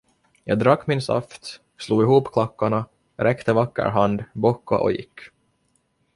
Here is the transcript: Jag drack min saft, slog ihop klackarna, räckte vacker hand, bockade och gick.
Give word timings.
Jag 0.43 0.59
drack 0.59 0.87
min 0.87 1.01
saft, 1.01 1.61
slog 1.77 2.03
ihop 2.03 2.33
klackarna, 2.33 2.85
räckte 3.17 3.53
vacker 3.53 3.85
hand, 3.85 4.23
bockade 4.33 4.81
och 4.83 4.91
gick. 4.91 5.19